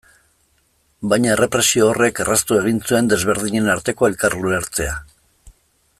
[1.11, 5.01] Baina errepresio horrek erraztu egin zuen desberdinen arteko elkar ulertzea.